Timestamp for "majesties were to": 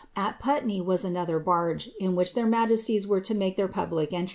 2.47-3.35